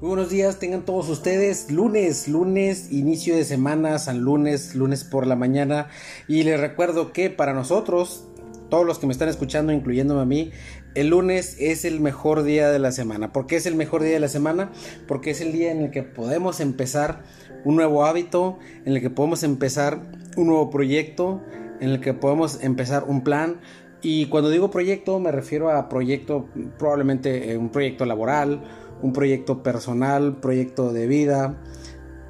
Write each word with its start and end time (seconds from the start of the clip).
Muy 0.00 0.10
buenos 0.10 0.30
días, 0.30 0.60
tengan 0.60 0.84
todos 0.84 1.08
ustedes. 1.08 1.72
Lunes, 1.72 2.28
lunes, 2.28 2.92
inicio 2.92 3.34
de 3.34 3.42
semana, 3.42 3.98
San 3.98 4.20
Lunes, 4.20 4.76
lunes 4.76 5.02
por 5.02 5.26
la 5.26 5.34
mañana. 5.34 5.88
Y 6.28 6.44
les 6.44 6.60
recuerdo 6.60 7.12
que 7.12 7.30
para 7.30 7.52
nosotros, 7.52 8.28
todos 8.70 8.86
los 8.86 9.00
que 9.00 9.08
me 9.08 9.12
están 9.12 9.28
escuchando, 9.28 9.72
incluyéndome 9.72 10.20
a 10.20 10.24
mí, 10.24 10.52
el 10.94 11.08
lunes 11.08 11.56
es 11.58 11.84
el 11.84 11.98
mejor 11.98 12.44
día 12.44 12.70
de 12.70 12.78
la 12.78 12.92
semana. 12.92 13.32
¿Por 13.32 13.48
qué 13.48 13.56
es 13.56 13.66
el 13.66 13.74
mejor 13.74 14.04
día 14.04 14.12
de 14.12 14.20
la 14.20 14.28
semana? 14.28 14.70
Porque 15.08 15.32
es 15.32 15.40
el 15.40 15.50
día 15.50 15.72
en 15.72 15.82
el 15.82 15.90
que 15.90 16.04
podemos 16.04 16.60
empezar 16.60 17.24
un 17.64 17.74
nuevo 17.74 18.04
hábito, 18.04 18.60
en 18.84 18.92
el 18.92 19.00
que 19.00 19.10
podemos 19.10 19.42
empezar 19.42 20.00
un 20.36 20.46
nuevo 20.46 20.70
proyecto, 20.70 21.42
en 21.80 21.90
el 21.90 22.00
que 22.00 22.14
podemos 22.14 22.62
empezar 22.62 23.02
un 23.08 23.24
plan. 23.24 23.56
Y 24.00 24.26
cuando 24.26 24.48
digo 24.48 24.70
proyecto 24.70 25.18
me 25.18 25.32
refiero 25.32 25.70
a 25.70 25.88
proyecto, 25.88 26.48
probablemente 26.78 27.50
eh, 27.50 27.56
un 27.56 27.70
proyecto 27.70 28.04
laboral, 28.04 28.62
un 29.02 29.12
proyecto 29.12 29.62
personal, 29.62 30.40
proyecto 30.40 30.92
de 30.92 31.06
vida, 31.06 31.60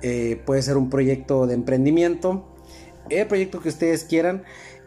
eh, 0.02 0.40
puede 0.46 0.62
ser 0.62 0.76
un 0.76 0.90
proyecto 0.90 1.46
de 1.46 1.54
emprendimiento, 1.54 2.54
el 3.10 3.26
proyecto 3.26 3.60
que 3.60 3.68
ustedes 3.68 4.04
quieran. 4.04 4.44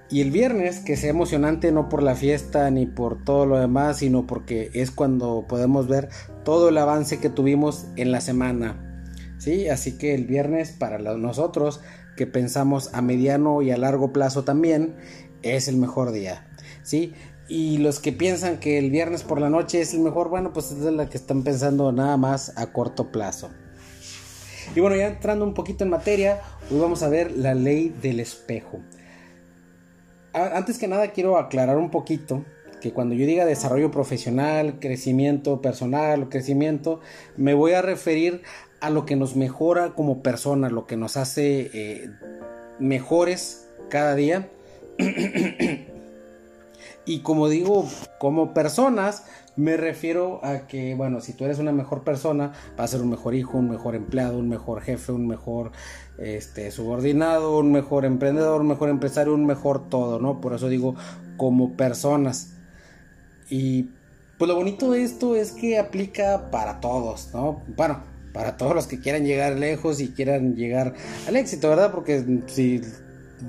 Y 0.09 0.19
el 0.19 0.31
viernes, 0.31 0.79
que 0.79 0.97
sea 0.97 1.09
emocionante 1.09 1.71
no 1.71 1.87
por 1.87 2.03
la 2.03 2.15
fiesta 2.15 2.69
ni 2.69 2.85
por 2.85 3.23
todo 3.23 3.45
lo 3.45 3.57
demás, 3.57 3.99
sino 3.99 4.27
porque 4.27 4.69
es 4.73 4.91
cuando 4.91 5.45
podemos 5.47 5.87
ver 5.87 6.09
todo 6.43 6.67
el 6.67 6.77
avance 6.77 7.19
que 7.19 7.29
tuvimos 7.29 7.87
en 7.95 8.11
la 8.11 8.19
semana. 8.19 9.05
¿Sí? 9.37 9.69
Así 9.69 9.97
que 9.97 10.13
el 10.13 10.25
viernes 10.25 10.71
para 10.71 10.97
nosotros 10.99 11.79
que 12.17 12.27
pensamos 12.27 12.93
a 12.93 13.01
mediano 13.01 13.61
y 13.61 13.71
a 13.71 13.77
largo 13.77 14.11
plazo 14.11 14.43
también 14.43 14.95
es 15.43 15.69
el 15.69 15.77
mejor 15.77 16.11
día. 16.11 16.45
¿Sí? 16.83 17.13
Y 17.53 17.79
los 17.79 17.99
que 17.99 18.13
piensan 18.13 18.61
que 18.61 18.77
el 18.77 18.91
viernes 18.91 19.23
por 19.23 19.41
la 19.41 19.49
noche 19.49 19.81
es 19.81 19.93
el 19.93 19.99
mejor, 19.99 20.29
bueno, 20.29 20.53
pues 20.53 20.71
es 20.71 20.77
la 20.83 21.09
que 21.09 21.17
están 21.17 21.43
pensando 21.43 21.91
nada 21.91 22.15
más 22.15 22.57
a 22.57 22.71
corto 22.71 23.11
plazo. 23.11 23.49
Y 24.73 24.79
bueno, 24.79 24.95
ya 24.95 25.07
entrando 25.07 25.43
un 25.43 25.53
poquito 25.53 25.83
en 25.83 25.89
materia, 25.89 26.39
hoy 26.71 26.79
vamos 26.79 27.03
a 27.03 27.09
ver 27.09 27.33
la 27.33 27.53
ley 27.53 27.93
del 28.01 28.21
espejo. 28.21 28.79
Antes 30.31 30.77
que 30.77 30.87
nada 30.87 31.11
quiero 31.11 31.37
aclarar 31.37 31.75
un 31.75 31.91
poquito 31.91 32.45
que 32.79 32.93
cuando 32.93 33.15
yo 33.15 33.25
diga 33.25 33.43
desarrollo 33.43 33.91
profesional, 33.91 34.79
crecimiento 34.79 35.61
personal, 35.61 36.29
crecimiento, 36.29 37.01
me 37.35 37.53
voy 37.53 37.73
a 37.73 37.81
referir 37.81 38.43
a 38.79 38.89
lo 38.89 39.05
que 39.05 39.17
nos 39.17 39.35
mejora 39.35 39.93
como 39.93 40.23
persona, 40.23 40.69
lo 40.69 40.87
que 40.87 40.95
nos 40.95 41.17
hace 41.17 41.69
eh, 41.73 42.09
mejores 42.79 43.67
cada 43.89 44.15
día. 44.15 44.49
Y 47.05 47.19
como 47.19 47.49
digo, 47.49 47.87
como 48.19 48.53
personas, 48.53 49.25
me 49.55 49.75
refiero 49.75 50.39
a 50.45 50.67
que, 50.67 50.93
bueno, 50.95 51.19
si 51.19 51.33
tú 51.33 51.45
eres 51.45 51.59
una 51.59 51.71
mejor 51.71 52.03
persona, 52.03 52.53
vas 52.77 52.91
a 52.91 52.97
ser 52.97 53.01
un 53.01 53.09
mejor 53.09 53.33
hijo, 53.33 53.57
un 53.57 53.69
mejor 53.69 53.95
empleado, 53.95 54.37
un 54.37 54.47
mejor 54.47 54.81
jefe, 54.81 55.11
un 55.11 55.27
mejor 55.27 55.71
este, 56.19 56.69
subordinado, 56.71 57.57
un 57.57 57.71
mejor 57.71 58.05
emprendedor, 58.05 58.61
un 58.61 58.67
mejor 58.67 58.89
empresario, 58.89 59.33
un 59.33 59.45
mejor 59.45 59.89
todo, 59.89 60.19
¿no? 60.19 60.39
Por 60.41 60.53
eso 60.53 60.69
digo, 60.69 60.95
como 61.37 61.75
personas. 61.75 62.53
Y 63.49 63.89
pues 64.37 64.47
lo 64.47 64.55
bonito 64.55 64.91
de 64.91 65.03
esto 65.03 65.35
es 65.35 65.51
que 65.51 65.77
aplica 65.77 66.49
para 66.51 66.79
todos, 66.79 67.29
¿no? 67.33 67.63
Bueno, 67.75 68.03
para 68.33 68.57
todos 68.57 68.73
los 68.75 68.87
que 68.87 68.99
quieran 68.99 69.25
llegar 69.25 69.57
lejos 69.57 69.99
y 69.99 70.09
quieran 70.09 70.55
llegar 70.55 70.93
al 71.27 71.35
éxito, 71.35 71.69
¿verdad? 71.69 71.91
Porque 71.91 72.41
si 72.47 72.81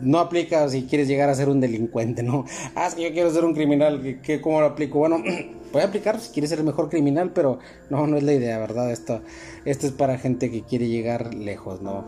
no 0.01 0.19
aplica 0.19 0.69
si 0.69 0.85
quieres 0.85 1.09
llegar 1.09 1.29
a 1.29 1.35
ser 1.35 1.49
un 1.49 1.61
delincuente, 1.61 2.23
¿no? 2.23 2.45
Ah, 2.75 2.87
es 2.87 2.95
que 2.95 3.03
yo 3.03 3.13
quiero 3.13 3.31
ser 3.31 3.45
un 3.45 3.55
criminal, 3.55 4.21
¿qué, 4.23 4.41
¿cómo 4.41 4.61
lo 4.61 4.67
aplico? 4.67 4.99
Bueno, 4.99 5.23
puede 5.73 5.85
aplicar 5.85 6.21
si 6.21 6.33
quieres 6.33 6.51
ser 6.51 6.61
el 6.61 6.65
mejor 6.65 6.89
criminal, 6.89 7.33
pero 7.35 7.59
no, 7.91 8.07
no 8.07 8.17
es 8.17 8.23
la 8.23 8.33
idea, 8.33 8.59
¿verdad? 8.59 8.91
Esto, 8.91 9.21
esto 9.65 9.87
es 9.87 9.93
para 9.93 10.19
gente 10.19 10.51
que 10.51 10.63
quiere 10.63 10.89
llegar 10.89 11.35
lejos, 11.35 11.83
¿no? 11.83 12.05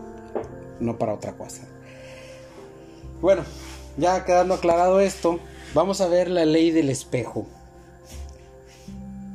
No 0.79 0.97
para 0.97 1.13
otra 1.13 1.33
cosa. 1.33 1.63
Bueno, 3.21 3.43
ya 3.97 4.25
quedando 4.25 4.55
aclarado 4.55 4.99
esto, 4.99 5.39
vamos 5.73 6.01
a 6.01 6.07
ver 6.07 6.29
la 6.29 6.45
ley 6.45 6.71
del 6.71 6.89
espejo. 6.89 7.47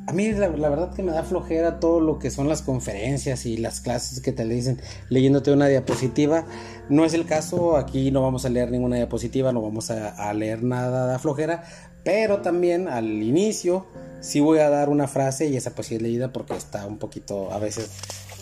A 0.07 0.13
mí 0.13 0.31
la, 0.31 0.49
verdad 0.49 0.93
que 0.93 1.03
me 1.03 1.11
da 1.11 1.23
flojera 1.23 1.79
todo 1.79 1.99
lo 1.99 2.17
que 2.17 2.31
son 2.31 2.49
las 2.49 2.63
conferencias 2.63 3.45
y 3.45 3.57
las 3.57 3.81
clases 3.81 4.19
que 4.19 4.31
te 4.31 4.45
le 4.45 4.55
dicen 4.55 4.81
leyéndote 5.09 5.51
una 5.51 5.67
diapositiva. 5.67 6.45
No 6.89 7.05
es 7.05 7.13
el 7.13 7.25
caso, 7.25 7.77
aquí 7.77 8.09
no 8.09 8.21
vamos 8.23 8.43
a 8.45 8.49
leer 8.49 8.71
ninguna 8.71 8.95
diapositiva, 8.95 9.53
no 9.53 9.61
vamos 9.61 9.91
a, 9.91 10.33
leer 10.33 10.63
nada 10.63 11.13
de 11.13 11.19
flojera, 11.19 11.63
pero 12.03 12.41
también 12.41 12.87
al 12.87 13.05
inicio 13.21 13.85
sí 14.21 14.39
voy 14.39 14.59
a 14.59 14.69
dar 14.69 14.89
una 14.89 15.07
frase 15.07 15.47
y 15.47 15.55
esa 15.55 15.75
pues 15.75 15.87
sí 15.87 15.95
es 15.95 16.01
leída 16.01 16.33
porque 16.33 16.55
está 16.55 16.87
un 16.87 16.97
poquito 16.97 17.51
a 17.51 17.59
veces 17.59 17.91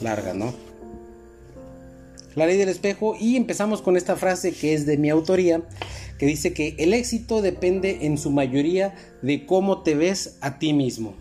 larga, 0.02 0.34
¿no? 0.34 0.54
La 2.36 2.46
ley 2.46 2.58
del 2.58 2.70
espejo 2.70 3.16
y 3.20 3.36
empezamos 3.36 3.82
con 3.82 3.98
esta 3.98 4.16
frase 4.16 4.54
que 4.54 4.74
es 4.74 4.86
de 4.86 4.98
mi 4.98 5.10
autoría, 5.10 5.62
que 6.18 6.26
dice 6.26 6.54
que 6.54 6.76
el 6.80 6.94
éxito 6.94 7.42
depende 7.42 8.06
en 8.06 8.18
su 8.18 8.32
mayoría 8.32 8.96
de 9.22 9.46
cómo 9.46 9.84
te 9.84 9.96
ves 9.96 10.38
a 10.40 10.58
ti 10.58 10.72
mismo. 10.72 11.16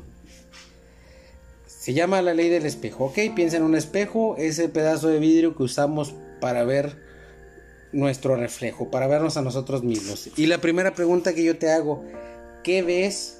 Se 1.89 1.95
llama 1.95 2.21
la 2.21 2.35
ley 2.35 2.51
del 2.51 2.67
espejo. 2.67 3.07
Ok, 3.07 3.19
piensa 3.35 3.57
en 3.57 3.63
un 3.63 3.75
espejo, 3.75 4.37
ese 4.37 4.69
pedazo 4.69 5.09
de 5.09 5.19
vidrio 5.19 5.57
que 5.57 5.63
usamos 5.63 6.15
para 6.39 6.63
ver 6.63 6.99
nuestro 7.93 8.37
reflejo, 8.37 8.91
para 8.91 9.07
vernos 9.07 9.39
a 9.39 9.41
nosotros 9.41 9.83
mismos. 9.83 10.29
Y 10.37 10.49
la 10.49 10.59
primera 10.59 10.93
pregunta 10.93 11.35
que 11.35 11.43
yo 11.43 11.57
te 11.57 11.71
hago, 11.71 12.05
¿qué 12.63 12.83
ves 12.83 13.39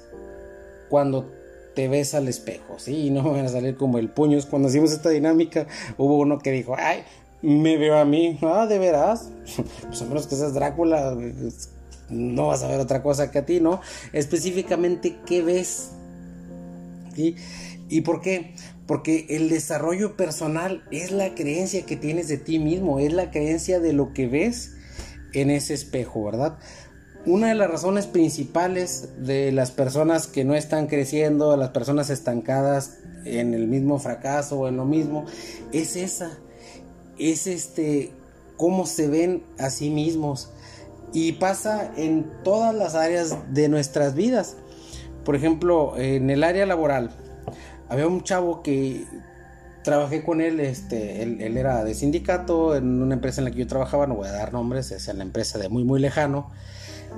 cuando 0.89 1.31
te 1.75 1.89
ves 1.89 2.15
al 2.15 2.27
espejo? 2.27 2.79
Sí, 2.79 3.11
no 3.11 3.21
van 3.33 3.45
a 3.45 3.49
salir 3.49 3.75
como 3.75 3.99
el 3.99 4.09
puño. 4.09 4.39
Cuando 4.49 4.67
hicimos 4.67 4.93
esta 4.93 5.09
dinámica, 5.09 5.67
hubo 5.99 6.17
uno 6.17 6.39
que 6.39 6.49
dijo, 6.51 6.73
ay, 6.75 7.03
me 7.43 7.77
veo 7.77 7.99
a 7.99 8.05
mí. 8.05 8.39
Ah, 8.41 8.65
de 8.65 8.79
veras. 8.79 9.29
Pues 9.83 10.01
a 10.01 10.05
menos 10.05 10.25
que 10.25 10.35
seas 10.35 10.55
Drácula, 10.55 11.15
no 12.09 12.47
vas 12.47 12.63
a 12.63 12.67
ver 12.67 12.79
otra 12.79 13.03
cosa 13.03 13.29
que 13.29 13.37
a 13.37 13.45
ti, 13.45 13.59
¿no? 13.59 13.79
Específicamente, 14.11 15.17
¿qué 15.27 15.43
ves? 15.43 15.91
¿Sí? 17.13 17.35
¿Y 17.89 18.01
por 18.01 18.21
qué? 18.21 18.53
Porque 18.85 19.25
el 19.29 19.49
desarrollo 19.49 20.15
personal 20.15 20.83
es 20.91 21.11
la 21.11 21.33
creencia 21.33 21.85
que 21.85 21.95
tienes 21.95 22.27
de 22.27 22.37
ti 22.37 22.59
mismo, 22.59 22.99
es 22.99 23.11
la 23.11 23.31
creencia 23.31 23.79
de 23.79 23.93
lo 23.93 24.13
que 24.13 24.27
ves 24.27 24.75
en 25.33 25.49
ese 25.49 25.73
espejo, 25.73 26.23
¿verdad? 26.23 26.59
Una 27.25 27.49
de 27.49 27.55
las 27.55 27.69
razones 27.69 28.07
principales 28.07 29.09
de 29.25 29.51
las 29.51 29.71
personas 29.71 30.27
que 30.27 30.45
no 30.45 30.55
están 30.55 30.87
creciendo, 30.87 31.57
las 31.57 31.69
personas 31.69 32.09
estancadas 32.09 32.99
en 33.25 33.53
el 33.53 33.67
mismo 33.67 33.99
fracaso 33.99 34.59
o 34.59 34.67
en 34.67 34.77
lo 34.77 34.85
mismo, 34.85 35.25
es 35.73 35.95
esa, 35.95 36.31
es 37.17 37.47
este, 37.47 38.11
cómo 38.55 38.85
se 38.85 39.07
ven 39.07 39.43
a 39.57 39.69
sí 39.69 39.89
mismos. 39.89 40.51
Y 41.11 41.33
pasa 41.33 41.91
en 41.97 42.31
todas 42.43 42.73
las 42.73 42.93
áreas 42.93 43.35
de 43.51 43.67
nuestras 43.67 44.13
vidas. 44.13 44.55
Por 45.25 45.35
ejemplo, 45.35 45.97
en 45.97 46.29
el 46.29 46.43
área 46.43 46.65
laboral, 46.67 47.11
había 47.89 48.07
un 48.07 48.23
chavo 48.23 48.61
que 48.63 49.05
trabajé 49.83 50.23
con 50.23 50.41
él, 50.41 50.59
este, 50.59 51.23
él, 51.23 51.57
era 51.57 51.83
de 51.83 51.93
sindicato 51.95 52.75
en 52.75 53.01
una 53.01 53.15
empresa 53.15 53.41
en 53.41 53.45
la 53.45 53.51
que 53.51 53.57
yo 53.57 53.67
trabajaba, 53.67 54.07
no 54.07 54.15
voy 54.15 54.27
a 54.27 54.31
dar 54.31 54.53
nombres, 54.53 54.91
es 54.91 55.13
la 55.13 55.23
empresa 55.23 55.57
de 55.57 55.69
muy 55.69 55.83
muy 55.83 55.99
lejano. 55.99 56.51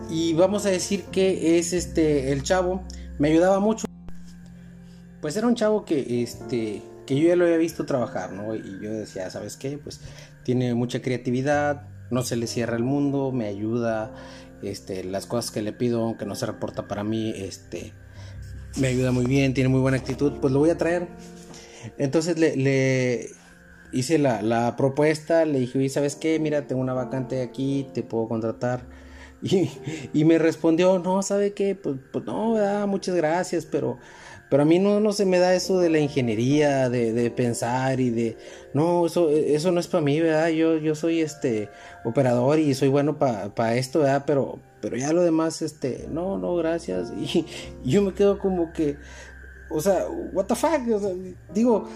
Y 0.09 0.33
vamos 0.33 0.65
a 0.65 0.69
decir 0.69 1.03
que 1.05 1.59
es 1.59 1.73
este 1.73 2.31
el 2.31 2.43
chavo, 2.43 2.81
me 3.19 3.29
ayudaba 3.29 3.59
mucho. 3.59 3.87
Pues 5.21 5.35
era 5.35 5.47
un 5.47 5.55
chavo 5.55 5.85
que 5.85 6.23
este 6.23 6.81
que 7.05 7.19
yo 7.19 7.27
ya 7.27 7.35
lo 7.35 7.45
había 7.45 7.57
visto 7.57 7.85
trabajar, 7.85 8.31
¿no? 8.31 8.55
Y 8.55 8.79
yo 8.81 8.91
decía, 8.91 9.29
¿sabes 9.29 9.57
qué? 9.57 9.77
Pues 9.77 9.99
tiene 10.43 10.73
mucha 10.73 11.01
creatividad, 11.01 11.87
no 12.09 12.23
se 12.23 12.35
le 12.35 12.47
cierra 12.47 12.77
el 12.77 12.83
mundo, 12.83 13.31
me 13.31 13.47
ayuda, 13.47 14.13
este, 14.61 15.03
las 15.03 15.25
cosas 15.25 15.51
que 15.51 15.61
le 15.61 15.73
pido, 15.73 16.03
aunque 16.03 16.25
no 16.25 16.35
se 16.35 16.45
reporta 16.45 16.87
para 16.87 17.03
mí, 17.03 17.33
este, 17.35 17.93
me 18.77 18.87
ayuda 18.87 19.11
muy 19.11 19.25
bien, 19.25 19.53
tiene 19.53 19.69
muy 19.69 19.81
buena 19.81 19.97
actitud, 19.97 20.33
pues 20.39 20.53
lo 20.53 20.59
voy 20.59 20.69
a 20.69 20.77
traer. 20.77 21.07
Entonces 21.97 22.37
le, 22.37 23.29
hice 23.91 24.17
la, 24.17 24.75
propuesta, 24.77 25.45
le 25.45 25.59
dije, 25.59 25.89
¿sabes 25.89 26.15
qué? 26.15 26.39
Mira, 26.39 26.67
tengo 26.67 26.81
una 26.81 26.93
vacante 26.93 27.41
aquí, 27.41 27.87
te 27.93 28.03
puedo 28.03 28.27
contratar. 28.27 28.81
Y, 30.13 30.23
me 30.23 30.37
respondió, 30.37 30.99
no, 30.99 31.23
¿sabe 31.23 31.53
qué? 31.53 31.73
Pues, 31.73 31.95
pues 32.13 32.23
no, 32.25 32.57
muchas 32.85 33.15
gracias, 33.15 33.65
pero, 33.65 33.97
pero 34.51 34.61
a 34.61 34.65
mí 34.67 34.77
no, 34.77 34.99
no 34.99 35.13
se 35.13 35.25
me 35.25 35.39
da 35.39 35.55
eso 35.55 35.79
de 35.79 35.89
la 35.89 35.97
ingeniería, 35.97 36.89
de, 36.89 37.31
pensar 37.31 37.99
y 37.99 38.11
de, 38.11 38.37
no, 38.75 39.07
eso, 39.07 39.31
eso 39.31 39.71
no 39.71 39.79
es 39.79 39.87
para 39.87 40.03
mí, 40.03 40.21
¿verdad? 40.21 40.49
Yo, 40.49 40.77
yo 40.77 40.93
soy 40.93 41.21
este 41.21 41.69
operador 42.05 42.59
y 42.59 42.75
soy 42.75 42.89
bueno 42.89 43.17
para 43.17 43.75
esto, 43.75 44.01
¿verdad? 44.01 44.25
Pero, 44.27 44.59
pero 44.81 44.97
ya 44.97 45.13
lo 45.13 45.21
demás, 45.21 45.61
este, 45.61 46.07
no, 46.09 46.37
no, 46.37 46.55
gracias. 46.55 47.13
Y, 47.17 47.45
yo 47.83 48.01
me 48.01 48.13
quedo 48.13 48.39
como 48.39 48.73
que, 48.73 48.97
o 49.69 49.79
sea, 49.79 50.07
what 50.33 50.45
the 50.45 50.55
fuck, 50.55 50.81
digo, 51.53 51.87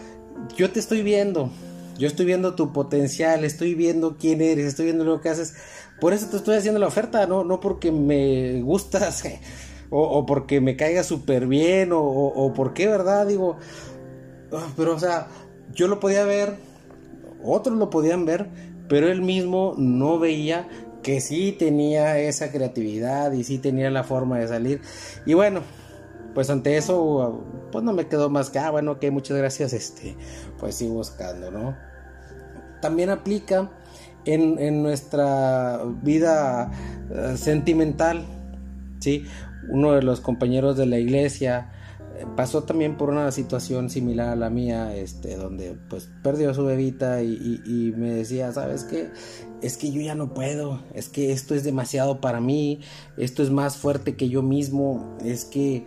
yo 0.56 0.72
te 0.72 0.80
estoy 0.80 1.02
viendo, 1.02 1.50
yo 1.98 2.08
estoy 2.08 2.26
viendo 2.26 2.56
tu 2.56 2.72
potencial, 2.72 3.44
estoy 3.44 3.74
viendo 3.74 4.18
quién 4.18 4.42
eres, 4.42 4.66
estoy 4.66 4.86
viendo 4.86 5.04
lo 5.04 5.22
que 5.22 5.30
haces. 5.30 5.56
Por 6.00 6.14
eso 6.14 6.28
te 6.28 6.38
estoy 6.38 6.56
haciendo 6.58 6.80
la 6.80 6.88
oferta, 6.88 7.26
no, 7.26 7.44
no 7.44 7.60
porque 7.60 7.92
me 7.92 8.62
gustas 8.62 9.24
o, 9.90 10.26
porque 10.26 10.62
me 10.62 10.76
caiga 10.76 11.04
súper 11.04 11.48
bien 11.48 11.92
o, 11.94 12.02
o, 12.02 12.54
por 12.54 12.74
qué, 12.74 12.88
¿verdad? 12.88 13.28
Digo, 13.28 13.58
ah, 14.52 14.68
pero 14.76 14.96
o 14.96 15.00
sea, 15.00 15.28
yo 15.74 15.88
lo 15.88 16.00
podía 16.00 16.26
ver, 16.26 16.58
otros 17.44 17.78
lo 17.78 17.90
podían 17.90 18.26
ver, 18.26 18.50
pero 18.90 19.10
él 19.10 19.22
mismo 19.22 19.74
no 19.78 20.20
veía 20.20 20.68
que 21.06 21.22
sí 21.22 21.52
tenía 21.52 22.18
esa 22.18 22.52
creatividad 22.52 23.32
y 23.34 23.44
sí 23.44 23.60
tenía 23.60 23.92
la 23.92 24.04
forma 24.04 24.40
de 24.40 24.48
salir. 24.48 24.82
Y 25.28 25.36
bueno, 25.36 25.62
pues 26.34 26.50
ante 26.50 26.78
eso, 26.78 27.46
pues 27.72 27.84
no 27.84 27.94
me 27.94 28.08
quedó 28.08 28.32
más 28.32 28.50
que, 28.50 28.58
ah, 28.58 28.72
bueno, 28.72 28.94
ok, 28.94 29.06
muchas 29.12 29.38
gracias, 29.38 29.74
este, 29.74 30.18
pues 30.58 30.78
sigo 30.78 30.96
buscando, 30.96 31.52
¿no? 31.52 31.78
También 32.82 33.12
aplica 33.12 33.70
en, 34.26 34.58
en 34.58 34.82
nuestra 34.82 35.80
vida 36.02 36.72
eh, 37.14 37.38
sentimental, 37.38 38.26
¿sí? 38.98 39.26
Uno 39.70 39.92
de 39.92 40.02
los 40.02 40.22
compañeros 40.22 40.76
de 40.76 40.88
la 40.88 40.98
iglesia, 40.98 41.72
pasó 42.36 42.64
también 42.64 42.98
por 42.98 43.10
una 43.10 43.32
situación 43.32 43.90
similar 43.90 44.30
a 44.30 44.36
la 44.36 44.50
mía, 44.50 44.96
este, 44.96 45.36
donde 45.36 45.78
pues 45.90 46.10
perdió 46.24 46.52
a 46.52 46.54
su 46.54 46.66
bebita 46.66 47.22
y, 47.24 47.94
me 47.98 48.12
decía, 48.12 48.52
¿sabes 48.52 48.84
qué? 48.84 49.10
Es 49.62 49.78
que 49.78 49.92
yo 49.92 50.02
ya 50.02 50.16
no 50.16 50.34
puedo, 50.34 50.84
es 50.94 51.10
que 51.10 51.32
esto 51.32 51.56
es 51.56 51.64
demasiado 51.64 52.22
para 52.22 52.40
mí, 52.40 52.82
esto 53.18 53.44
es 53.44 53.50
más 53.50 53.78
fuerte 53.78 54.16
que 54.16 54.30
yo 54.30 54.42
mismo, 54.42 55.18
es 55.24 55.46
que 55.46 55.86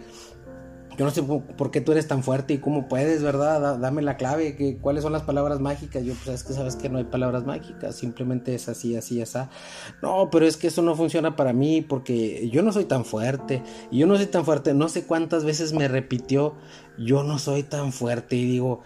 yo 0.99 1.05
no 1.05 1.12
sé 1.12 1.23
por 1.23 1.71
qué 1.71 1.81
tú 1.81 1.93
eres 1.93 2.09
tan 2.09 2.25
fuerte 2.25 2.55
y 2.55 2.59
cómo 2.59 2.89
puedes, 2.89 3.23
¿verdad? 3.23 3.79
Dame 3.79 4.03
la 4.03 4.17
clave, 4.17 4.56
que, 4.56 4.79
cuáles 4.79 5.05
son 5.05 5.12
las 5.12 5.23
palabras 5.23 5.61
mágicas. 5.61 6.05
Yo, 6.05 6.12
pues 6.15 6.41
es 6.41 6.43
que 6.43 6.53
sabes 6.53 6.75
que 6.75 6.89
no 6.89 6.99
hay 6.99 7.05
palabras 7.05 7.47
mágicas, 7.47 7.95
simplemente 7.95 8.53
es 8.53 8.69
así, 8.69 8.97
así, 8.97 9.23
así. 9.23 9.39
No, 10.03 10.29
pero 10.33 10.45
es 10.45 10.56
que 10.56 10.67
eso 10.67 10.83
no 10.83 10.97
funciona 10.97 11.37
para 11.37 11.53
mí 11.53 11.83
porque 11.83 12.50
yo 12.50 12.65
no 12.65 12.73
soy 12.73 12.85
tan 12.87 13.05
fuerte. 13.05 13.62
Y 13.93 13.99
yo 13.99 14.09
no 14.09 14.17
soy 14.17 14.27
tan 14.27 14.45
fuerte. 14.45 14.75
No 14.75 14.89
sé 14.89 15.05
cuántas 15.05 15.45
veces 15.45 15.73
me 15.73 15.87
repitió, 15.87 16.56
yo 16.99 17.23
no 17.23 17.39
soy 17.39 17.62
tan 17.62 17.93
fuerte. 17.93 18.35
Y 18.35 18.45
digo, 18.45 18.81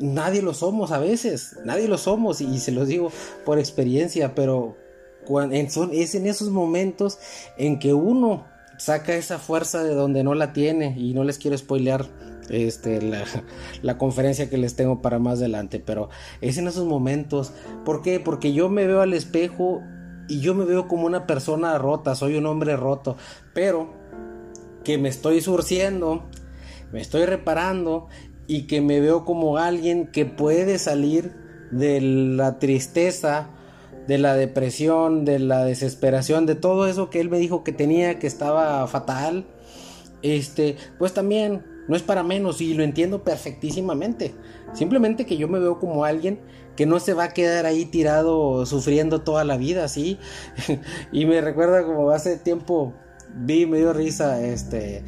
nadie 0.00 0.40
lo 0.40 0.54
somos 0.54 0.92
a 0.92 0.98
veces, 0.98 1.58
nadie 1.66 1.88
lo 1.88 1.98
somos. 1.98 2.40
Y 2.40 2.58
se 2.58 2.72
los 2.72 2.88
digo 2.88 3.12
por 3.44 3.58
experiencia, 3.58 4.34
pero 4.34 4.78
es 5.92 6.14
en 6.14 6.26
esos 6.26 6.48
momentos 6.48 7.18
en 7.58 7.78
que 7.78 7.92
uno 7.92 8.46
saca 8.78 9.14
esa 9.14 9.38
fuerza 9.38 9.82
de 9.82 9.94
donde 9.94 10.24
no 10.24 10.34
la 10.34 10.52
tiene 10.52 10.94
y 10.96 11.12
no 11.12 11.24
les 11.24 11.38
quiero 11.38 11.58
spoilear 11.58 12.06
este, 12.48 13.02
la, 13.82 13.98
conferencia 13.98 14.48
que 14.48 14.56
les 14.56 14.74
tengo 14.74 15.02
para 15.02 15.18
más 15.18 15.38
adelante, 15.38 15.82
pero 15.84 16.08
es 16.40 16.56
en 16.58 16.68
esos 16.68 16.86
momentos. 16.86 17.52
¿Por 17.84 18.02
qué? 18.02 18.20
Porque 18.20 18.52
yo 18.52 18.68
me 18.68 18.86
veo 18.86 19.02
al 19.02 19.12
espejo 19.12 19.82
y 20.28 20.40
yo 20.40 20.54
me 20.54 20.64
veo 20.64 20.88
como 20.88 21.06
una 21.06 21.26
persona 21.26 21.76
rota, 21.78 22.14
soy 22.14 22.36
un 22.36 22.46
hombre 22.46 22.76
roto, 22.76 23.16
pero 23.52 23.92
que 24.84 24.96
me 24.96 25.08
estoy 25.08 25.40
surciendo, 25.40 26.24
me 26.92 27.00
estoy 27.00 27.26
reparando 27.26 28.08
y 28.46 28.66
que 28.66 28.80
me 28.80 29.00
veo 29.00 29.24
como 29.24 29.58
alguien 29.58 30.06
que 30.06 30.24
puede 30.24 30.78
salir 30.78 31.34
de 31.70 32.00
la 32.00 32.58
tristeza 32.58 33.50
de 34.08 34.16
la 34.16 34.34
depresión, 34.34 35.26
de 35.26 35.38
la 35.38 35.66
desesperación, 35.66 36.46
de 36.46 36.54
todo 36.54 36.88
eso 36.88 37.10
que 37.10 37.20
él 37.20 37.28
me 37.28 37.38
dijo 37.38 37.62
que 37.62 37.72
tenía, 37.72 38.18
que 38.18 38.26
estaba 38.26 38.86
fatal, 38.86 39.46
este, 40.22 40.76
pues 40.98 41.12
también 41.12 41.62
no 41.88 41.94
es 41.94 42.02
para 42.02 42.22
menos 42.22 42.62
y 42.62 42.72
lo 42.72 42.84
entiendo 42.84 43.22
perfectísimamente. 43.22 44.34
Simplemente 44.72 45.26
que 45.26 45.36
yo 45.36 45.46
me 45.46 45.58
veo 45.58 45.78
como 45.78 46.06
alguien 46.06 46.40
que 46.74 46.86
no 46.86 47.00
se 47.00 47.12
va 47.12 47.24
a 47.24 47.34
quedar 47.34 47.66
ahí 47.66 47.84
tirado 47.84 48.64
sufriendo 48.64 49.20
toda 49.20 49.44
la 49.44 49.58
vida, 49.58 49.88
¿sí? 49.88 50.18
y 51.12 51.26
me 51.26 51.42
recuerda 51.42 51.84
como 51.84 52.08
hace 52.10 52.38
tiempo 52.38 52.94
vi, 53.34 53.66
me 53.66 53.76
dio 53.76 53.92
risa, 53.92 54.42
este, 54.42 55.04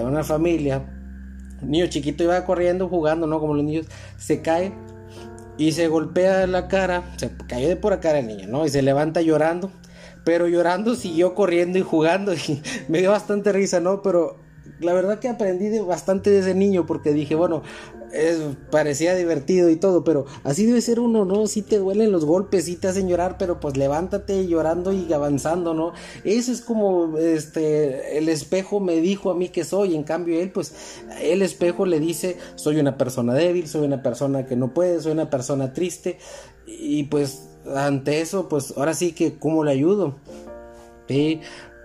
una 0.00 0.22
familia, 0.22 0.86
niño 1.60 1.88
chiquito 1.88 2.22
iba 2.22 2.44
corriendo, 2.44 2.88
jugando, 2.88 3.26
¿no? 3.26 3.40
Como 3.40 3.54
los 3.54 3.64
niños, 3.64 3.86
se 4.16 4.42
cae 4.42 4.72
y 5.56 5.72
se 5.72 5.88
golpea 5.88 6.46
la 6.46 6.68
cara, 6.68 7.14
se 7.16 7.30
cayó 7.48 7.68
de 7.68 7.76
por 7.76 7.98
cara 8.00 8.18
el 8.18 8.26
niño, 8.26 8.46
¿no? 8.48 8.66
Y 8.66 8.68
se 8.68 8.82
levanta 8.82 9.20
llorando, 9.20 9.70
pero 10.24 10.48
llorando 10.48 10.94
siguió 10.94 11.34
corriendo 11.34 11.78
y 11.78 11.82
jugando 11.82 12.34
y 12.34 12.62
me 12.88 13.00
dio 13.00 13.10
bastante 13.10 13.52
risa, 13.52 13.80
¿no? 13.80 14.02
Pero 14.02 14.38
la 14.80 14.92
verdad 14.92 15.18
que 15.18 15.28
aprendí 15.28 15.68
de 15.68 15.80
bastante 15.80 16.30
de 16.30 16.40
ese 16.40 16.54
niño 16.54 16.86
porque 16.86 17.12
dije, 17.12 17.34
bueno, 17.34 17.62
parecía 18.70 19.14
divertido 19.14 19.70
y 19.70 19.76
todo, 19.76 20.04
pero 20.04 20.26
así 20.44 20.66
debe 20.66 20.80
ser 20.80 21.00
uno, 21.00 21.24
¿no? 21.24 21.46
Si 21.46 21.62
te 21.62 21.78
duelen 21.78 22.12
los 22.12 22.24
golpes, 22.24 22.66
si 22.66 22.76
te 22.76 22.88
hacen 22.88 23.08
llorar, 23.08 23.36
pero 23.38 23.60
pues 23.60 23.76
levántate 23.76 24.46
llorando 24.46 24.92
y 24.92 25.12
avanzando, 25.12 25.74
¿no? 25.74 25.92
Eso 26.24 26.52
es 26.52 26.60
como, 26.60 27.18
este, 27.18 28.18
el 28.18 28.28
espejo 28.28 28.80
me 28.80 29.00
dijo 29.00 29.30
a 29.30 29.34
mí 29.34 29.48
que 29.48 29.64
soy, 29.64 29.94
en 29.94 30.04
cambio 30.04 30.40
él, 30.40 30.50
pues, 30.50 30.74
el 31.20 31.42
espejo 31.42 31.86
le 31.86 32.00
dice, 32.00 32.36
soy 32.54 32.78
una 32.78 32.96
persona 32.96 33.34
débil, 33.34 33.68
soy 33.68 33.86
una 33.86 34.02
persona 34.02 34.46
que 34.46 34.56
no 34.56 34.72
puede, 34.72 35.00
soy 35.00 35.12
una 35.12 35.30
persona 35.30 35.72
triste, 35.72 36.18
y 36.66 37.04
pues, 37.04 37.48
ante 37.74 38.20
eso, 38.20 38.48
pues, 38.48 38.74
ahora 38.76 38.94
sí 38.94 39.12
que, 39.12 39.38
¿cómo 39.38 39.64
le 39.64 39.72
ayudo? 39.72 40.16
Sí, 41.08 41.40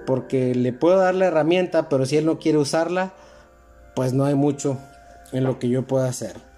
porque 0.05 0.55
le 0.55 0.73
puedo 0.73 0.97
dar 0.97 1.15
la 1.15 1.25
herramienta, 1.25 1.89
pero 1.89 2.05
si 2.05 2.17
él 2.17 2.25
no 2.25 2.39
quiere 2.39 2.57
usarla, 2.57 3.13
pues 3.95 4.13
no 4.13 4.25
hay 4.25 4.35
mucho 4.35 4.77
en 5.31 5.43
lo 5.43 5.59
que 5.59 5.69
yo 5.69 5.85
pueda 5.85 6.07
hacer. 6.07 6.49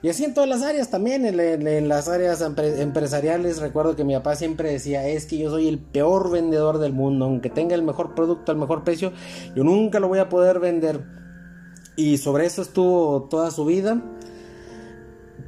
Y 0.00 0.08
así 0.08 0.24
en 0.24 0.32
todas 0.32 0.48
las 0.48 0.62
áreas 0.62 0.90
también, 0.90 1.26
en, 1.26 1.88
las 1.88 2.08
áreas 2.08 2.40
empresariales, 2.40 3.58
recuerdo 3.58 3.96
que 3.96 4.04
mi 4.04 4.14
papá 4.14 4.36
siempre 4.36 4.70
decía, 4.70 5.08
es 5.08 5.26
que 5.26 5.38
yo 5.38 5.50
soy 5.50 5.66
el 5.66 5.80
peor 5.80 6.30
vendedor 6.30 6.78
del 6.78 6.92
mundo, 6.92 7.24
aunque 7.24 7.50
tenga 7.50 7.74
el 7.74 7.82
mejor 7.82 8.14
producto 8.14 8.52
al 8.52 8.58
mejor 8.58 8.84
precio, 8.84 9.12
yo 9.56 9.64
nunca 9.64 9.98
lo 9.98 10.06
voy 10.06 10.20
a 10.20 10.28
poder 10.28 10.60
vender. 10.60 11.00
Y 11.96 12.18
sobre 12.18 12.46
eso 12.46 12.62
estuvo 12.62 13.24
toda 13.24 13.50
su 13.50 13.64
vida. 13.64 14.00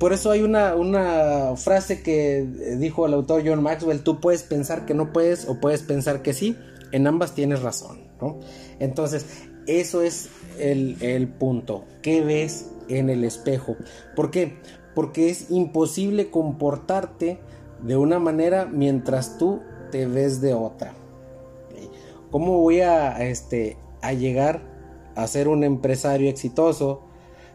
Por 0.01 0.13
eso 0.13 0.33
hay 0.33 0.43
una, 0.43 0.75
una 0.75 1.55
frase 1.55 2.03
que 2.03 2.45
dijo 2.79 3.07
el 3.07 3.15
autor 3.15 3.43
John 3.47 3.63
Maxwell, 3.63 4.03
tú 4.03 4.19
puedes 4.19 4.43
pensar 4.43 4.85
que 4.85 4.95
no 4.95 5.13
puedes 5.13 5.47
o 5.49 5.61
puedes 5.61 5.83
pensar 5.83 6.23
que 6.23 6.33
sí, 6.33 6.57
en 6.91 7.07
ambas 7.07 7.35
tienes 7.37 7.63
razón. 7.63 8.11
Entonces, 8.81 9.27
eso 9.79 10.03
es 10.03 10.29
el, 10.59 10.97
el 11.01 11.29
punto. 11.29 11.85
¿Qué 12.03 12.23
ves 12.23 12.71
en 12.89 13.11
el 13.11 13.25
espejo? 13.25 13.77
¿Por 14.17 14.31
qué? 14.31 14.57
Porque 14.95 15.31
es 15.31 15.51
imposible 15.51 16.31
comportarte 16.31 17.39
de 17.83 17.97
una 17.97 18.19
manera 18.19 18.67
mientras 18.67 19.39
tú 19.39 19.61
te 19.91 20.07
ves 20.07 20.41
de 20.41 20.55
otra. 20.55 20.95
¿Cómo 22.31 22.59
voy 22.59 22.81
a, 22.81 23.23
este, 23.25 23.77
a 24.03 24.13
llegar 24.13 24.63
a 25.17 25.27
ser 25.27 25.49
un 25.49 25.65
empresario 25.65 26.31
exitoso 26.31 27.03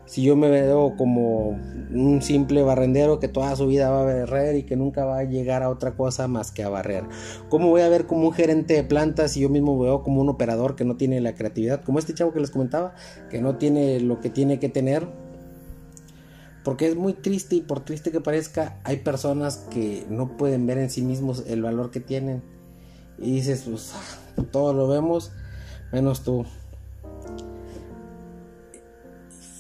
si 0.06 0.24
yo 0.24 0.36
me 0.36 0.50
veo 0.50 0.96
como 0.96 1.60
un 1.92 2.22
simple 2.22 2.62
barrendero 2.62 3.20
que 3.20 3.28
toda 3.28 3.56
su 3.56 3.68
vida 3.68 3.90
va 3.90 4.02
a 4.02 4.04
barrer 4.04 4.56
y 4.56 4.64
que 4.64 4.76
nunca 4.76 5.06
va 5.06 5.20
a 5.20 5.24
llegar 5.24 5.64
a 5.64 5.70
otra 5.70 5.96
cosa 5.96 6.28
más 6.28 6.52
que 6.52 6.64
a 6.64 6.70
barrer? 6.70 7.04
¿Cómo 7.50 7.70
voy 7.70 7.82
a 7.82 7.90
ver 7.90 8.06
como 8.06 8.28
un 8.28 8.34
gerente 8.34 8.76
de 8.76 8.84
plantas 8.84 9.32
si 9.32 9.42
yo 9.42 9.50
mismo 9.50 9.80
veo 9.80 10.04
como 10.04 10.22
un 10.22 10.30
operador 10.30 10.76
que 10.76 10.86
no 10.86 10.96
tiene 10.96 11.22
la 11.22 11.34
creatividad? 11.34 11.84
Como 11.84 12.00
este 12.00 12.14
chavo 12.14 12.34
que 12.34 12.40
les 12.40 12.52
comentaba, 12.52 12.94
que 13.30 13.42
no 13.42 13.58
tiene 13.58 14.00
lo 14.00 14.20
que 14.20 14.30
tiene 14.30 14.60
que 14.60 14.70
tener. 14.70 15.08
Porque 16.64 16.88
es 16.88 16.96
muy 16.96 17.14
triste 17.14 17.56
y 17.56 17.62
por 17.62 17.82
triste 17.82 18.12
que 18.12 18.22
parezca, 18.22 18.80
hay 18.84 18.98
personas 18.98 19.58
que 19.70 20.06
no 20.10 20.36
pueden 20.36 20.66
ver 20.66 20.80
en 20.80 20.90
sí 20.90 21.04
mismos 21.04 21.44
el 21.48 21.62
valor 21.62 21.92
que 21.92 22.00
tienen. 22.00 22.44
Y 23.20 23.34
dices, 23.34 23.66
pues, 23.70 23.94
ah, 23.96 24.44
todos 24.52 24.76
lo 24.76 24.88
vemos, 24.88 25.32
menos 25.92 26.24
tú. 26.24 26.46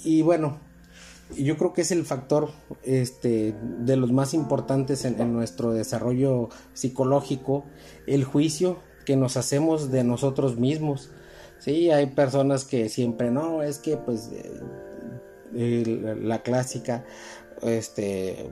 Y 0.05 0.21
bueno, 0.21 0.59
yo 1.35 1.57
creo 1.57 1.73
que 1.73 1.81
es 1.81 1.91
el 1.91 2.05
factor 2.05 2.51
este, 2.83 3.55
de 3.79 3.97
los 3.97 4.11
más 4.11 4.33
importantes 4.35 5.03
en, 5.03 5.33
nuestro 5.33 5.73
desarrollo 5.73 6.49
psicológico, 6.73 7.65
el 8.05 8.23
juicio 8.23 8.77
que 9.05 9.15
nos 9.15 9.35
hacemos 9.35 9.91
de 9.91 10.03
nosotros 10.03 10.57
mismos. 10.57 11.09
Sí, 11.57 11.89
hay 11.89 12.05
personas 12.05 12.65
que 12.65 12.87
siempre 12.89 13.31
no, 13.31 13.63
es 13.63 13.79
que 13.79 13.97
pues 13.97 14.29
eh, 15.55 16.17
la 16.21 16.43
clásica, 16.43 17.03
este, 17.63 18.51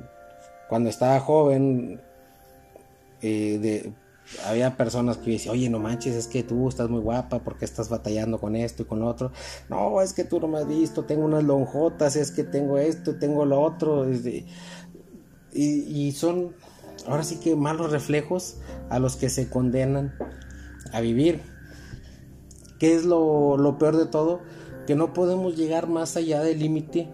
cuando 0.69 0.89
estaba 0.89 1.19
joven, 1.19 2.01
eh, 3.21 3.59
de, 3.61 3.93
había 4.45 4.77
personas 4.77 5.17
que 5.17 5.31
decían, 5.31 5.53
oye, 5.53 5.69
no 5.69 5.79
manches, 5.79 6.15
es 6.15 6.27
que 6.27 6.43
tú 6.43 6.67
estás 6.67 6.89
muy 6.89 7.01
guapa, 7.01 7.39
porque 7.39 7.65
estás 7.65 7.89
batallando 7.89 8.39
con 8.39 8.55
esto 8.55 8.83
y 8.83 8.85
con 8.85 8.99
lo 8.99 9.07
otro? 9.07 9.31
No, 9.69 10.01
es 10.01 10.13
que 10.13 10.23
tú 10.23 10.39
no 10.39 10.47
me 10.47 10.59
has 10.59 10.67
visto, 10.67 11.05
tengo 11.05 11.25
unas 11.25 11.43
lonjotas, 11.43 12.15
es 12.15 12.31
que 12.31 12.43
tengo 12.43 12.77
esto, 12.77 13.15
tengo 13.15 13.45
lo 13.45 13.61
otro. 13.61 14.11
Y, 14.11 14.45
y 15.53 16.11
son, 16.13 16.55
ahora 17.07 17.23
sí 17.23 17.39
que 17.39 17.55
malos 17.55 17.91
reflejos 17.91 18.57
a 18.89 18.99
los 18.99 19.15
que 19.15 19.29
se 19.29 19.49
condenan 19.49 20.15
a 20.91 21.01
vivir. 21.01 21.41
¿Qué 22.79 22.95
es 22.95 23.05
lo, 23.05 23.57
lo 23.57 23.77
peor 23.77 23.97
de 23.97 24.05
todo? 24.05 24.41
Que 24.87 24.95
no 24.95 25.13
podemos 25.13 25.55
llegar 25.55 25.87
más 25.87 26.17
allá 26.17 26.41
del 26.41 26.59
límite 26.59 27.09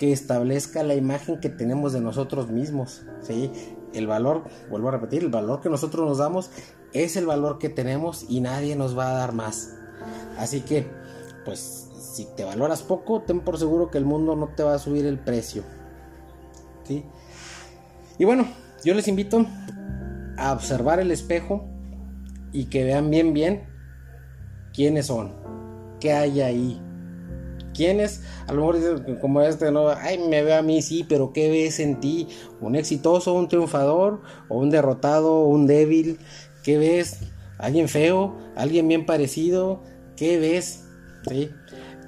que 0.00 0.12
establezca 0.12 0.82
la 0.82 0.94
imagen 0.94 1.40
que 1.40 1.50
tenemos 1.50 1.92
de 1.92 2.00
nosotros 2.00 2.48
mismos. 2.48 3.02
¿sí? 3.20 3.52
el 3.92 4.06
valor, 4.06 4.44
vuelvo 4.70 4.88
a 4.88 4.92
repetir, 4.92 5.22
el 5.22 5.28
valor 5.28 5.60
que 5.60 5.68
nosotros 5.68 6.08
nos 6.08 6.16
damos 6.16 6.50
es 6.94 7.16
el 7.16 7.26
valor 7.26 7.58
que 7.58 7.68
tenemos 7.68 8.24
y 8.26 8.40
nadie 8.40 8.76
nos 8.76 8.96
va 8.96 9.10
a 9.10 9.14
dar 9.14 9.34
más. 9.34 9.76
Así 10.38 10.62
que, 10.62 10.90
pues, 11.44 11.90
si 11.98 12.24
te 12.34 12.44
valoras 12.44 12.82
poco, 12.82 13.20
ten 13.20 13.40
por 13.40 13.58
seguro 13.58 13.90
que 13.90 13.98
el 13.98 14.06
mundo 14.06 14.36
no 14.36 14.48
te 14.48 14.62
va 14.62 14.74
a 14.74 14.78
subir 14.78 15.04
el 15.04 15.18
precio. 15.18 15.64
¿sí? 16.84 17.04
Y 18.18 18.24
bueno, 18.24 18.46
yo 18.82 18.94
les 18.94 19.06
invito 19.06 19.44
a 20.38 20.54
observar 20.54 20.98
el 20.98 21.10
espejo 21.10 21.68
y 22.52 22.70
que 22.70 22.84
vean 22.84 23.10
bien 23.10 23.34
bien 23.34 23.68
quiénes 24.72 25.08
son, 25.08 25.34
qué 26.00 26.14
hay 26.14 26.40
ahí. 26.40 26.82
¿Quiénes? 27.74 28.22
A 28.46 28.52
lo 28.52 28.66
mejor 28.66 29.18
como 29.20 29.42
este, 29.42 29.70
no, 29.70 29.88
ay, 29.88 30.18
me 30.18 30.42
ve 30.42 30.54
a 30.54 30.62
mí, 30.62 30.82
sí, 30.82 31.04
pero 31.08 31.32
¿qué 31.32 31.50
ves 31.50 31.80
en 31.80 32.00
ti? 32.00 32.28
¿Un 32.60 32.74
exitoso, 32.74 33.34
un 33.34 33.48
triunfador? 33.48 34.22
¿O 34.48 34.58
un 34.58 34.70
derrotado, 34.70 35.44
un 35.44 35.66
débil? 35.66 36.18
¿Qué 36.62 36.78
ves? 36.78 37.18
¿Alguien 37.58 37.88
feo? 37.88 38.36
¿Alguien 38.56 38.88
bien 38.88 39.06
parecido? 39.06 39.82
¿Qué 40.16 40.38
ves? 40.38 40.84
¿Sí? 41.28 41.50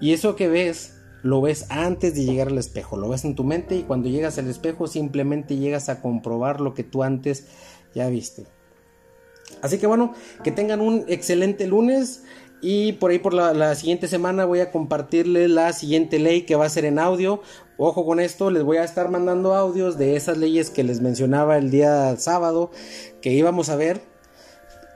Y 0.01 0.13
eso 0.13 0.35
que 0.35 0.49
ves, 0.49 0.97
lo 1.23 1.41
ves 1.41 1.67
antes 1.71 2.15
de 2.15 2.25
llegar 2.25 2.49
al 2.49 2.59
espejo, 2.59 2.97
lo 2.97 3.09
ves 3.09 3.25
en 3.25 3.37
tu 3.37 3.45
mente 3.45 3.77
y 3.77 3.83
cuando 3.83 4.09
llegas 4.09 4.39
al 4.39 4.49
espejo 4.49 4.89
simplemente 4.89 5.57
llegas 5.57 5.89
a 5.89 6.03
comprobar 6.03 6.61
lo 6.61 6.75
que 6.75 6.83
tú 6.83 7.05
antes 7.05 7.47
ya 7.95 8.09
viste. 8.09 8.47
Así 9.61 9.79
que 9.79 9.87
bueno, 9.87 10.15
que 10.43 10.51
tengan 10.51 10.81
un 10.81 11.05
excelente 11.09 11.67
lunes 11.67 12.25
y 12.63 12.93
por 12.93 13.11
ahí 13.11 13.19
por 13.19 13.35
la, 13.35 13.75
siguiente 13.75 14.07
semana 14.07 14.45
voy 14.45 14.61
a 14.61 14.71
compartirles 14.71 15.51
la 15.51 15.73
siguiente 15.73 16.21
ley 16.21 16.43
que 16.43 16.55
va 16.55 16.65
a 16.65 16.71
ser 16.71 16.85
en 16.85 17.01
audio. 17.01 17.43
Ojo 17.77 18.07
con 18.07 18.21
esto, 18.21 18.53
les 18.53 18.63
voy 18.63 18.77
a 18.77 18.85
estar 18.85 19.11
mandando 19.11 19.55
audios 19.55 19.99
de 19.99 20.15
esas 20.15 20.39
leyes 20.39 20.71
que 20.71 20.85
les 20.85 21.01
mencionaba 21.01 21.59
el 21.59 21.73
día 21.73 22.17
sábado 22.17 22.71
que 23.21 23.33
íbamos 23.33 23.69
a 23.69 23.75
ver. 23.75 24.12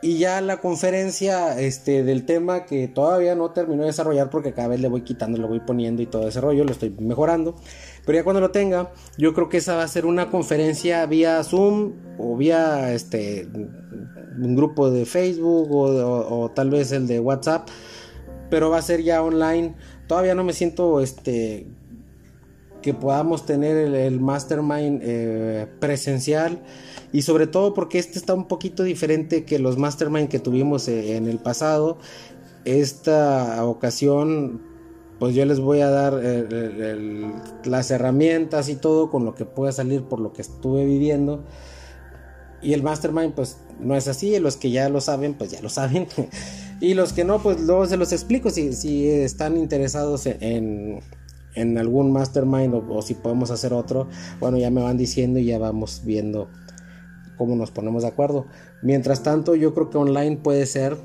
Y 0.07 0.19
ya 0.19 0.41
la 0.41 0.59
conferencia 0.59 1.59
este, 1.59 2.05
del 2.05 2.25
tema 2.27 2.65
que 2.65 2.87
todavía 2.87 3.35
no 3.35 3.51
terminó 3.51 3.81
de 3.83 3.89
desarrollar 3.89 4.31
porque 4.31 4.53
cada 4.53 4.69
vez 4.69 4.79
le 4.79 4.87
voy 4.87 5.03
quitando, 5.03 5.37
le 5.37 5.49
voy 5.49 5.59
poniendo 5.59 6.01
y 6.01 6.07
todo 6.07 6.29
ese 6.29 6.41
rollo, 6.41 6.63
lo 6.63 6.71
estoy 6.71 6.91
mejorando. 6.91 7.57
Pero 8.05 8.17
ya 8.17 8.23
cuando 8.23 8.41
lo 8.41 8.53
tenga, 8.53 8.93
yo 9.19 9.35
creo 9.35 9.49
que 9.49 9.57
esa 9.57 9.75
va 9.75 9.83
a 9.83 9.89
ser 9.89 10.07
una 10.07 10.31
conferencia 10.31 11.05
vía 11.07 11.43
Zoom 11.43 11.95
o 12.19 12.37
vía 12.37 12.93
este 12.93 13.49
un 13.53 14.55
grupo 14.55 14.93
de 14.93 15.07
Facebook 15.07 15.73
o, 15.73 16.53
tal 16.55 16.71
vez 16.71 16.93
el 16.93 17.09
de 17.09 17.19
WhatsApp, 17.19 17.69
pero 18.49 18.71
va 18.71 18.79
a 18.79 18.83
ser 18.83 19.03
ya 19.03 19.25
online. 19.25 19.75
Todavía 20.07 20.37
no 20.37 20.45
me 20.45 20.53
siento 20.53 21.01
este 21.01 21.67
que 22.87 22.95
podamos 22.95 23.45
tener 23.45 23.77
el, 23.77 24.21
mastermind 24.21 25.01
eh, 25.03 25.67
presencial 25.81 26.63
y 27.13 27.23
sobre 27.23 27.49
todo 27.49 27.75
porque 27.75 27.99
este 27.99 28.17
está 28.17 28.33
un 28.33 28.47
poquito 28.47 28.85
diferente 28.85 29.45
que 29.45 29.59
los 29.59 29.77
mastermind 29.77 30.29
que 30.29 30.39
tuvimos 30.39 30.87
eh, 30.87 31.17
en 31.17 31.27
el 31.27 31.41
pasado. 31.41 31.99
Esta 32.65 33.65
ocasión 33.65 34.63
pues 35.19 35.35
yo 35.35 35.45
les 35.47 35.59
voy 35.59 35.81
a 35.81 35.91
dar 35.91 36.21
eh, 36.23 37.29
las 37.65 37.91
herramientas 37.91 38.69
y 38.69 38.77
todo 38.77 39.11
con 39.11 39.25
lo 39.25 39.35
que 39.35 39.47
pueda 39.47 39.73
salir 39.73 40.05
por 40.05 40.21
lo 40.21 40.33
que 40.33 40.43
estuve 40.43 40.85
viviendo. 40.85 41.43
Y 42.63 42.73
el 42.73 42.85
mastermind 42.85 43.35
pues 43.35 43.57
no 43.81 43.97
es 43.97 44.07
así, 44.07 44.39
los 44.39 44.57
que 44.57 44.71
ya 44.71 44.89
lo 44.89 45.01
saben 45.01 45.35
pues 45.35 45.51
ya 45.51 45.61
lo 45.61 45.71
saben. 45.71 46.07
y 46.81 46.95
los 46.95 47.13
que 47.13 47.25
no 47.25 47.43
pues 47.43 47.61
luego 47.63 47.85
se 47.87 47.97
los 47.97 48.13
explico 48.13 48.49
si, 48.51 48.75
si 48.75 49.11
están 49.11 49.57
interesados 49.57 50.27
en, 50.27 50.39
en, 50.41 51.01
algún 51.57 52.13
mastermind 52.13 52.75
o, 52.75 53.03
si 53.03 53.15
podemos 53.15 53.51
hacer 53.51 53.73
otro. 53.73 54.09
Bueno 54.41 54.59
ya 54.59 54.71
me 54.71 54.83
van 54.83 54.97
diciendo 54.97 55.39
y 55.39 55.47
ya 55.47 55.59
vamos 55.59 56.03
viendo 56.05 56.49
cómo 57.37 57.57
nos 57.57 57.71
ponemos 57.71 58.03
de 58.03 58.09
acuerdo. 58.09 58.47
Mientras 58.83 59.23
tanto 59.23 59.55
yo 59.55 59.75
creo 59.75 59.91
que 59.91 59.99
online 59.99 60.37
puede 60.37 60.67
ser 60.67 60.97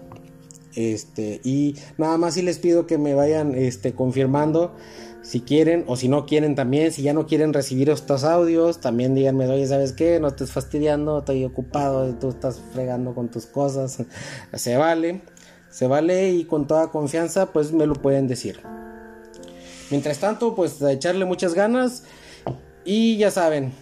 este, 0.76 1.42
y 1.44 1.76
nada 1.98 2.18
más 2.18 2.36
si 2.36 2.42
les 2.42 2.58
pido 2.60 2.88
que 2.88 2.98
me 2.98 3.14
vayan 3.14 3.56
este, 3.56 3.94
confirmando 3.94 4.74
si 5.22 5.42
quieren 5.42 5.84
o 5.88 5.96
si 5.96 6.08
no 6.08 6.26
quieren 6.26 6.56
también, 6.56 6.92
si 6.92 7.04
ya 7.04 7.14
no 7.14 7.28
quieren 7.28 7.54
recibir 7.54 7.90
estos 7.90 8.24
audios, 8.24 8.80
también 8.80 9.14
díganme, 9.14 9.48
oye, 9.48 9.68
¿sabes 9.68 9.94
qué? 9.94 10.20
No 10.20 10.30
estés 10.30 10.52
fastidiando, 10.52 11.20
estoy 11.20 11.46
ocupado, 11.46 12.12
tú 12.16 12.30
estás 12.30 12.60
fregando 12.74 13.14
con 13.14 13.30
tus 13.30 13.46
cosas. 13.46 14.04
se 14.54 14.78
vale, 14.78 15.22
se 15.70 15.88
vale 15.88 16.32
y 16.32 16.46
con 16.46 16.68
toda 16.68 16.90
confianza 16.90 17.54
pues 17.54 17.72
me 17.72 17.86
lo 17.86 17.94
pueden 17.94 18.28
decir. 18.28 18.62
Mientras 19.92 20.20
tanto, 20.20 20.56
pues 20.56 20.82
a 20.82 20.92
echarle 20.92 21.26
muchas 21.26 21.54
ganas 21.54 22.04
y 22.86 23.18
ya 23.18 23.30
saben, 23.30 23.74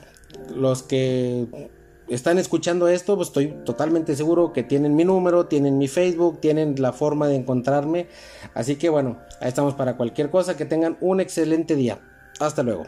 los 0.54 0.84
que 0.84 1.70
están 2.08 2.40
escuchando 2.40 2.88
esto, 2.88 3.16
pues 3.16 3.30
estoy 3.30 3.54
totalmente 3.64 4.16
seguro 4.16 4.52
que 4.52 4.64
tienen 4.64 4.96
mi 4.96 5.06
número, 5.06 5.46
tienen 5.46 5.78
mi 5.78 5.88
Facebook, 5.88 6.42
tienen 6.42 6.76
la 6.82 6.92
forma 6.92 7.28
de 7.28 7.36
encontrarme. 7.36 8.08
Así 8.54 8.76
que 8.76 8.90
bueno, 8.90 9.20
ahí 9.40 9.50
estamos 9.50 9.76
para 9.76 9.96
cualquier 9.96 10.30
cosa. 10.30 10.58
Que 10.58 10.66
tengan 10.66 10.98
un 11.00 11.20
excelente 11.20 11.76
día. 11.76 12.00
Hasta 12.40 12.64
luego. 12.64 12.88